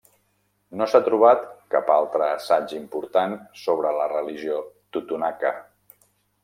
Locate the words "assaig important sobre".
2.39-3.93